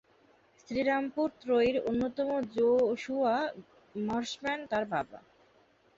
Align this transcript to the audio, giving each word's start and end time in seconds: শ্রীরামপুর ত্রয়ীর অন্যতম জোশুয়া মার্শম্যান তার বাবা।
শ্রীরামপুর 0.59 1.27
ত্রয়ীর 1.41 1.77
অন্যতম 1.89 2.29
জোশুয়া 2.55 3.35
মার্শম্যান 3.99 4.59
তার 4.71 4.83
বাবা। 4.93 5.19